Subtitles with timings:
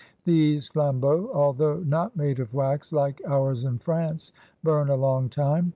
[0.25, 4.31] These flam beaux, although not made of wax, like ours in France,
[4.63, 5.69] burn a long time.